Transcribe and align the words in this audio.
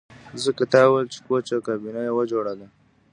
ځکه 0.43 0.63
تا 0.73 0.81
ویل 0.91 1.07
چې 1.13 1.19
کوچ 1.27 1.45
او 1.55 1.59
کابینه 1.67 2.01
یوه 2.09 2.23
جوړه 2.31 2.53
ده 2.59 2.67